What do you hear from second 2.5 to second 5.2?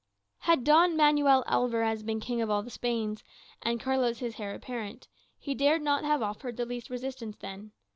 the Spains, and Carlos his heir apparent,